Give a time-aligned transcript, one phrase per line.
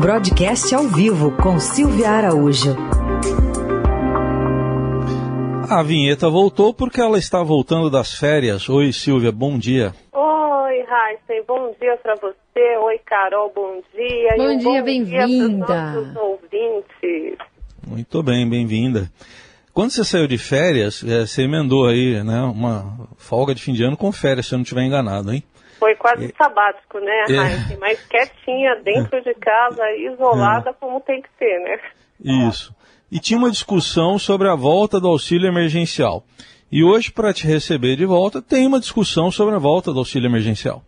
[0.00, 2.76] Broadcast ao vivo com Silvia Araújo.
[5.70, 8.68] A vinheta voltou porque ela está voltando das férias.
[8.68, 9.94] Oi, Silvia, bom dia.
[10.12, 12.76] Oi, Heisen, bom dia para você.
[12.78, 14.34] Oi, Carol, bom dia.
[14.36, 16.14] Bom um dia, bem-vinda.
[16.20, 17.38] ouvintes.
[17.86, 19.10] Muito bem, bem-vinda.
[19.72, 23.82] Quando você saiu de férias, é, você emendou aí, né, uma folga de fim de
[23.82, 25.42] ano com férias, se eu não estiver enganado, hein?
[26.06, 27.76] Quase sabático, né, é.
[27.80, 30.72] Mas quietinha, dentro de casa, isolada, é.
[30.72, 31.80] como tem que ser, né?
[32.48, 32.74] Isso.
[33.10, 36.22] E tinha uma discussão sobre a volta do auxílio emergencial.
[36.70, 40.28] E hoje, para te receber de volta, tem uma discussão sobre a volta do auxílio
[40.28, 40.82] emergencial.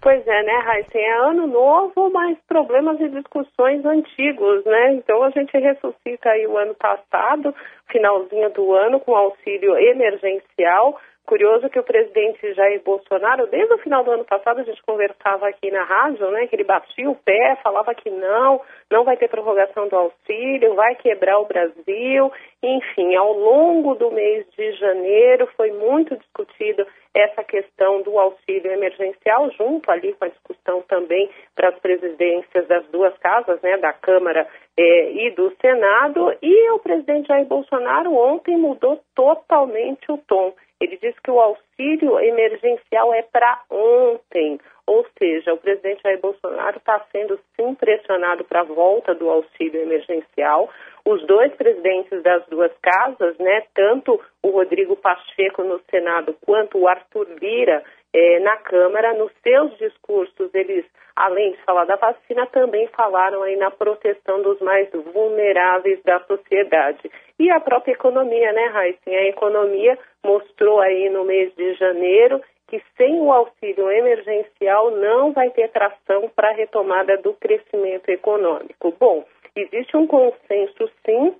[0.00, 0.96] Pois é, né, Raíssa?
[0.96, 4.94] É ano novo, mas problemas e discussões antigos, né?
[4.94, 7.52] Então a gente ressuscita aí o ano passado,
[7.90, 14.02] finalzinho do ano, com auxílio emergencial, Curioso que o presidente Jair Bolsonaro, desde o final
[14.02, 17.54] do ano passado, a gente conversava aqui na rádio, né, que ele batia o pé,
[17.62, 22.32] falava que não, não vai ter prorrogação do auxílio, vai quebrar o Brasil.
[22.62, 29.50] Enfim, ao longo do mês de janeiro foi muito discutido essa questão do auxílio emergencial,
[29.50, 34.48] junto ali com a discussão também para as presidências das duas casas, né, da Câmara
[34.78, 36.34] eh, e do Senado.
[36.40, 40.54] E o presidente Jair Bolsonaro ontem mudou totalmente o tom.
[40.80, 46.78] Ele disse que o auxílio emergencial é para ontem, ou seja, o presidente Jair Bolsonaro
[46.78, 50.70] está sendo sim pressionado para a volta do auxílio emergencial.
[51.04, 56.88] Os dois presidentes das duas casas, né, tanto o Rodrigo Pacheco no Senado quanto o
[56.88, 57.82] Arthur Lira
[58.14, 60.84] eh, na Câmara, nos seus discursos, eles,
[61.14, 67.10] além de falar da vacina, também falaram aí na proteção dos mais vulneráveis da sociedade.
[67.38, 69.00] E a própria economia, né, Raíssa?
[69.06, 75.50] A economia mostrou aí no mês de janeiro que sem o auxílio emergencial não vai
[75.50, 78.94] ter tração para a retomada do crescimento econômico.
[79.00, 79.24] Bom,
[79.56, 81.34] existe um consenso, sim,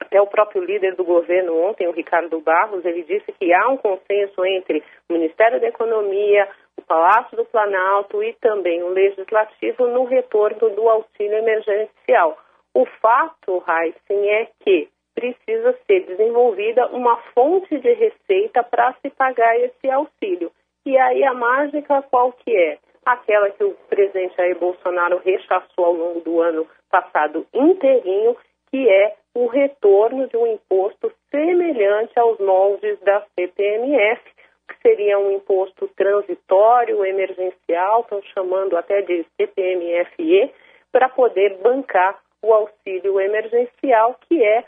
[0.00, 3.76] até o próprio líder do governo ontem, o Ricardo Barros, ele disse que há um
[3.76, 10.04] consenso entre o Ministério da Economia, o Palácio do Planalto e também o Legislativo no
[10.04, 12.38] retorno do auxílio emergencial.
[12.72, 19.58] O fato, Heisen, é que precisa ser desenvolvida uma fonte de receita para se pagar
[19.60, 20.50] esse auxílio.
[20.84, 22.78] E aí a mágica qual que é?
[23.06, 28.36] Aquela que o presidente Jair Bolsonaro rechaçou ao longo do ano passado inteirinho,
[28.70, 34.22] que é o retorno de um imposto semelhante aos moldes da CPMF,
[34.68, 40.52] que seria um imposto transitório, emergencial, estão chamando até de CPMFE,
[40.90, 44.64] para poder bancar o auxílio emergencial, que é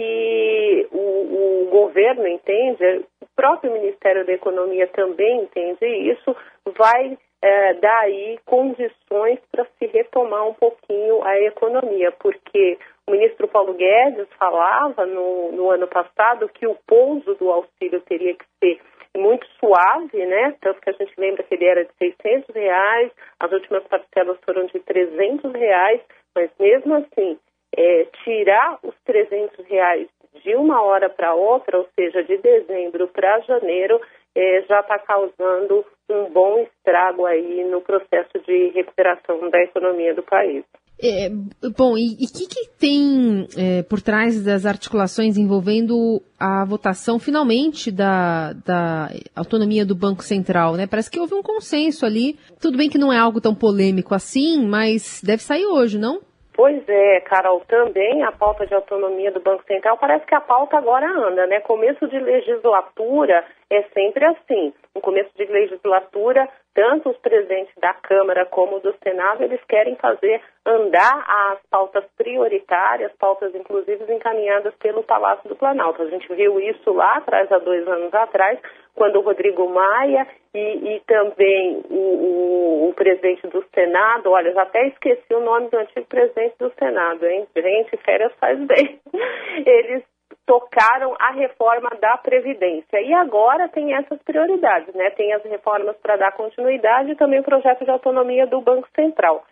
[0.00, 6.34] que o, o, governo entende, o próprio Ministério da Economia também entende isso,
[6.78, 13.46] vai é, dar aí condições para se retomar um pouquinho a economia, porque o ministro
[13.46, 18.80] Paulo Guedes falava no, no ano passado que o pouso do auxílio teria que ser
[19.14, 20.56] muito suave, né?
[20.62, 24.64] Tanto que a gente lembra que ele era de 600 reais, as últimas parcelas foram
[24.64, 26.00] de 300 reais,
[26.34, 27.38] mas mesmo assim
[27.76, 30.08] é, tirar os 300 reais
[30.42, 34.00] de uma hora para outra, ou seja, de dezembro para janeiro,
[34.34, 40.22] é, já está causando um bom estrago aí no processo de recuperação da economia do
[40.22, 40.64] país.
[41.02, 41.30] É,
[41.74, 47.90] bom, e o que, que, tem é, por trás das articulações envolvendo a votação finalmente
[47.90, 50.86] da, da autonomia do Banco Central, né?
[50.86, 52.38] Parece que houve um consenso ali.
[52.60, 56.20] Tudo bem que não é algo tão polêmico assim, mas deve sair hoje, não?
[56.60, 60.76] Pois é, Carol, também a pauta de autonomia do Banco Central, parece que a pauta
[60.76, 61.58] agora anda, né?
[61.60, 64.70] Começo de legislatura é sempre assim.
[64.94, 70.40] No começo de legislatura, tanto os presidentes da Câmara como do Senado, eles querem fazer
[70.64, 76.02] andar as pautas prioritárias, pautas inclusive encaminhadas pelo Palácio do Planalto.
[76.02, 78.58] A gente viu isso lá atrás, há dois anos atrás,
[78.94, 84.62] quando o Rodrigo Maia e, e também o, o, o, presidente do Senado, olha, já
[84.62, 87.46] até esqueci o nome do antigo presidente do Senado, hein?
[87.56, 89.00] Gente, férias faz bem.
[89.64, 90.02] Eles
[90.50, 93.00] tocaram a reforma da Previdência.
[93.00, 95.08] E agora tem essas prioridades, né?
[95.10, 99.44] Tem as reformas para dar continuidade e também o projeto de autonomia do Banco Central.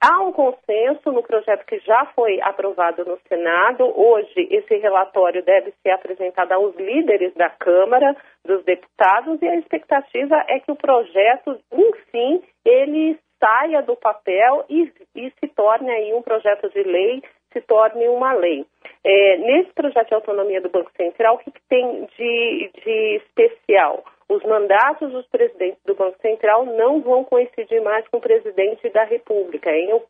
[0.00, 3.92] Há um consenso no projeto que já foi aprovado no Senado.
[3.98, 8.14] Hoje, esse relatório deve ser apresentado aos líderes da Câmara,
[8.44, 14.92] dos deputados, e a expectativa é que o projeto, enfim, ele saia do papel e,
[15.16, 17.22] e se torne aí um projeto de lei,
[17.56, 18.66] se torne uma lei.
[19.02, 24.04] É, nesse projeto de autonomia do Banco Central, o que, que tem de, de especial?
[24.28, 29.04] Os mandatos dos presidentes do Banco Central não vão coincidir mais com o presidente da
[29.04, 29.70] República.
[29.70, 30.02] Em o,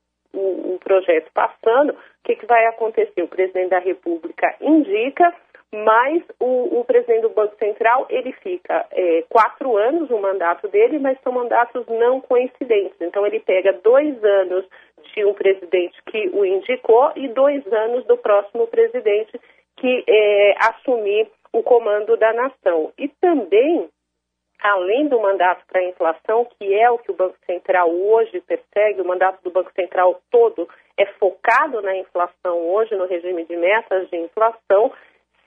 [0.74, 3.22] o projeto passando, o que, que vai acontecer?
[3.22, 5.32] O presidente da República indica,
[5.74, 10.98] mas o, o presidente do Banco Central ele fica é, quatro anos no mandato dele,
[10.98, 12.96] mas são mandatos não coincidentes.
[13.00, 14.64] Então ele pega dois anos
[15.14, 19.38] de um presidente que o indicou e dois anos do próximo presidente
[19.76, 22.92] que é, assumir o comando da nação.
[22.98, 23.88] E também
[24.60, 29.00] além do mandato para a inflação, que é o que o Banco Central hoje persegue,
[29.00, 34.08] o mandato do Banco Central todo é focado na inflação hoje, no regime de metas
[34.08, 34.92] de inflação.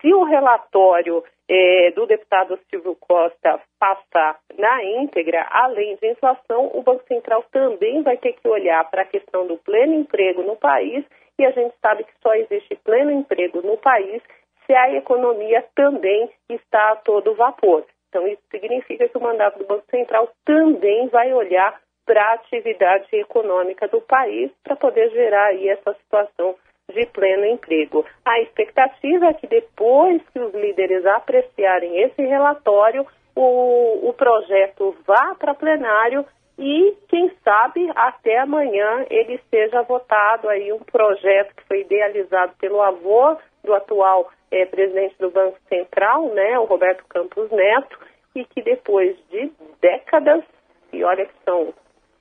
[0.01, 6.81] Se o relatório eh, do deputado Silvio Costa passar na íntegra, além de inflação, o
[6.81, 11.03] Banco Central também vai ter que olhar para a questão do pleno emprego no país,
[11.37, 14.21] e a gente sabe que só existe pleno emprego no país
[14.65, 17.83] se a economia também está a todo vapor.
[18.09, 23.07] Então, isso significa que o mandato do Banco Central também vai olhar para a atividade
[23.13, 26.55] econômica do país para poder gerar aí essa situação
[26.93, 28.05] de pleno emprego.
[28.25, 33.05] A expectativa é que depois que os líderes apreciarem esse relatório,
[33.35, 36.25] o, o projeto vá para plenário
[36.57, 42.81] e, quem sabe, até amanhã ele seja votado aí um projeto que foi idealizado pelo
[42.81, 47.97] avô do atual é, presidente do Banco Central, né, o Roberto Campos Neto,
[48.35, 50.43] e que depois de décadas,
[50.91, 51.73] e olha que são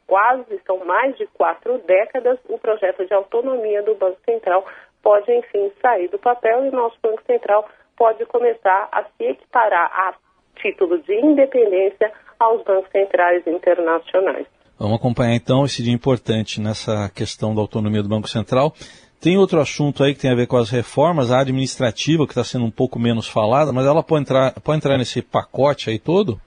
[0.09, 4.67] quase, são mais de quatro décadas, o projeto de autonomia do Banco Central
[5.03, 9.93] pode, enfim, sair do papel e o nosso Banco Central pode começar a se equiparar
[9.93, 10.15] a
[10.61, 12.11] título de independência
[12.41, 14.47] aos bancos centrais internacionais.
[14.79, 18.73] Vamos acompanhar então esse dia importante nessa questão da autonomia do Banco Central.
[19.21, 22.45] Tem outro assunto aí que tem a ver com as reformas, a administrativa, que está
[22.45, 26.41] sendo um pouco menos falada, mas ela pode entrar, pode entrar nesse pacote aí todo?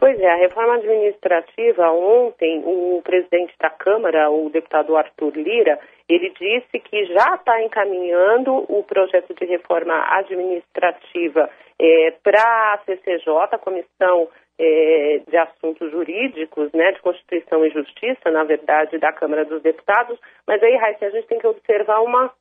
[0.00, 6.30] Pois é, a reforma administrativa, ontem, o presidente da Câmara, o deputado Arthur Lira, ele
[6.30, 13.58] disse que já está encaminhando o projeto de reforma administrativa é, para a CCJ, a
[13.58, 14.26] Comissão
[14.58, 20.18] é, de Assuntos Jurídicos, né, de Constituição e Justiça, na verdade, da Câmara dos Deputados.
[20.46, 22.32] Mas aí, Raíssa, a gente tem que observar uma,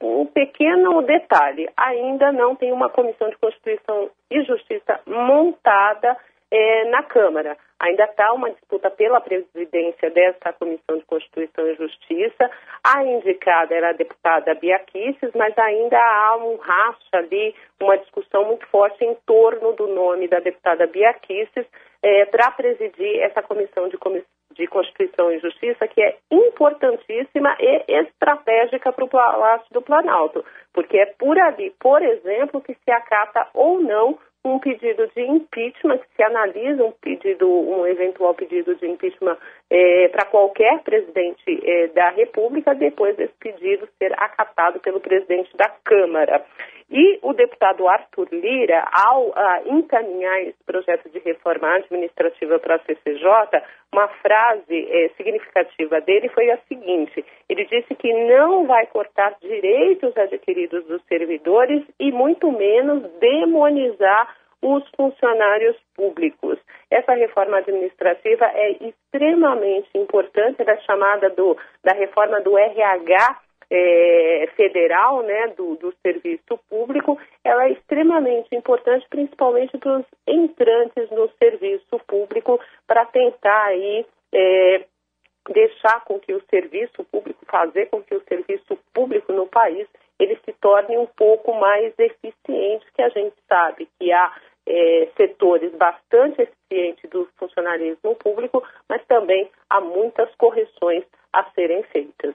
[0.00, 1.68] um pequeno detalhe.
[1.76, 6.16] Ainda não tem uma Comissão de Constituição e Justiça montada
[6.50, 7.56] é, na Câmara.
[7.80, 12.50] Ainda está uma disputa pela presidência dessa Comissão de Constituição e Justiça.
[12.82, 18.44] A indicada era a deputada Bia Kicis, mas ainda há um racha ali, uma discussão
[18.46, 21.66] muito forte em torno do nome da deputada Bia Kicis
[22.02, 23.96] é, para presidir essa Comissão de,
[24.52, 30.98] de Constituição e Justiça, que é importantíssima e estratégica para o Palácio do Planalto, porque
[30.98, 36.22] é por ali, por exemplo, que se acata ou não um pedido de impeachment, se
[36.22, 39.36] analisa um pedido, um eventual pedido de impeachment
[39.68, 45.68] é, para qualquer presidente é, da República, depois desse pedido ser acatado pelo presidente da
[45.84, 46.44] Câmara.
[46.90, 52.78] E o deputado Arthur Lira, ao a, encaminhar esse projeto de reforma administrativa para a
[52.78, 53.62] CCJ,
[53.92, 60.16] uma frase é, significativa dele foi a seguinte: ele disse que não vai cortar direitos
[60.16, 66.58] adquiridos dos servidores e muito menos demonizar os funcionários públicos.
[66.90, 73.40] Essa reforma administrativa é extremamente importante, ela é chamada do, da reforma do RH
[73.70, 81.10] é, federal, né, do, do serviço público, ela é extremamente importante, principalmente para os entrantes
[81.10, 84.84] no serviço público, para tentar aí é,
[85.50, 89.86] deixar com que o serviço público, fazer com que o serviço público no país
[90.18, 94.34] ele se torne um pouco mais eficiente, que a gente sabe que há
[94.66, 102.34] é, setores bastante eficientes do funcionalismo público, mas também há muitas correções a serem feitas.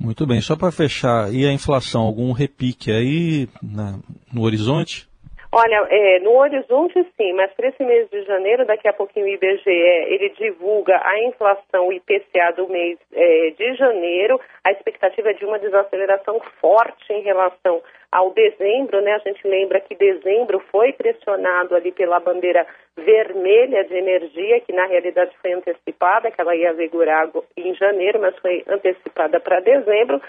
[0.00, 3.98] Muito bem, só para fechar, e a inflação, algum repique aí na,
[4.32, 5.08] no horizonte?
[5.50, 9.28] Olha, é, no horizonte sim, mas para esse mês de janeiro, daqui a pouquinho o
[9.28, 14.38] IBGE, ele divulga a inflação IPCA do mês é, de janeiro.
[14.62, 19.14] A expectativa é de uma desaceleração forte em relação ao dezembro, né?
[19.14, 24.86] A gente lembra que dezembro foi pressionado ali pela bandeira vermelha de energia, que na
[24.86, 30.20] realidade foi antecipada, que ela ia vigorar em janeiro, mas foi antecipada para dezembro.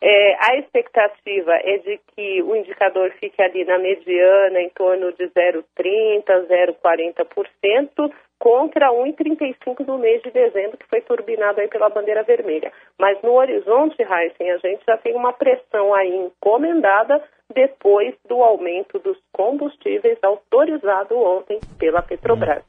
[0.00, 5.28] É, a expectativa é de que o indicador fique ali na mediana, em torno de
[5.28, 12.72] 0,30%, 0,40%, contra 1,35 do mês de dezembro, que foi turbinado aí pela bandeira vermelha.
[12.98, 17.22] Mas no horizonte, Heisen, a gente já tem uma pressão aí encomendada
[17.54, 22.62] depois do aumento dos combustíveis autorizado ontem pela Petrobras.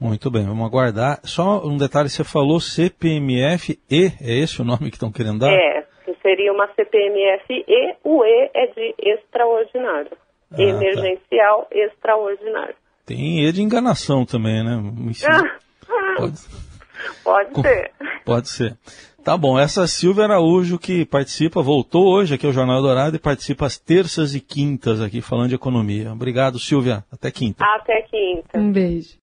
[0.00, 1.20] Muito bem, vamos aguardar.
[1.24, 5.52] Só um detalhe, você falou CPMF-E, é esse o nome que estão querendo dar?
[5.52, 5.86] É,
[6.20, 10.10] seria uma CPMF-E, o E é de extraordinário.
[10.52, 10.62] Ah, tá.
[10.62, 12.74] Emergencial extraordinário.
[13.06, 14.82] Tem E de enganação também, né?
[15.08, 15.24] Enfim,
[16.16, 16.38] pode,
[17.22, 17.92] Pode ser.
[18.24, 18.76] pode ser.
[19.22, 23.18] Tá bom, essa é Silvia Araújo que participa, voltou hoje aqui ao Jornal Dourado e
[23.18, 26.12] participa às terças e quintas aqui falando de economia.
[26.12, 27.04] Obrigado, Silvia.
[27.10, 27.64] Até quinta.
[27.64, 28.58] Até quinta.
[28.58, 29.14] Um beijo.